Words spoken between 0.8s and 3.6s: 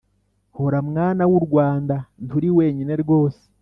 mwana w’u rwanda nturi wenyine rwose